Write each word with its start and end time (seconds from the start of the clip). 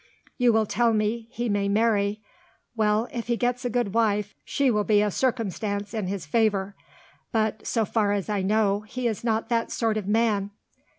You 0.39 0.51
will 0.51 0.65
tell 0.65 0.93
me, 0.93 1.27
he 1.29 1.47
may 1.47 1.69
marry. 1.69 2.21
Well! 2.75 3.07
if 3.13 3.27
he 3.27 3.37
gets 3.37 3.65
a 3.65 3.69
good 3.69 3.93
wife 3.93 4.33
she 4.43 4.71
will 4.71 4.83
be 4.83 4.99
a 5.03 5.11
circumstance 5.11 5.93
in 5.93 6.07
his 6.07 6.25
favour. 6.25 6.75
But, 7.31 7.67
so 7.67 7.85
far 7.85 8.11
as 8.11 8.27
I 8.27 8.41
know, 8.41 8.79
he 8.79 9.07
is 9.07 9.23
not 9.23 9.49
that 9.49 9.69
sort 9.71 9.97
of 9.97 10.07
man. 10.07 10.49